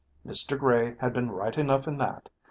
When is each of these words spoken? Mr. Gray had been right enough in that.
Mr. 0.25 0.57
Gray 0.57 0.95
had 0.99 1.13
been 1.13 1.29
right 1.29 1.55
enough 1.55 1.87
in 1.87 1.99
that. 1.99 2.27